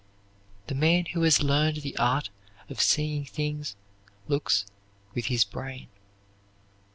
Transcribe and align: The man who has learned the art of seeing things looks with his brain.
The 0.65 0.73
man 0.73 1.05
who 1.13 1.21
has 1.21 1.43
learned 1.43 1.83
the 1.83 1.95
art 1.97 2.31
of 2.71 2.81
seeing 2.81 3.23
things 3.25 3.75
looks 4.27 4.65
with 5.13 5.27
his 5.27 5.43
brain. 5.43 5.89